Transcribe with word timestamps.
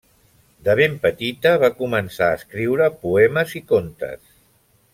De 0.67 0.73
ben 0.79 0.95
petita 1.03 1.51
va 1.63 1.69
començar 1.81 2.31
a 2.31 2.39
escriure 2.39 2.89
poemes 3.05 3.55
i 3.61 3.63
contes. 3.75 4.27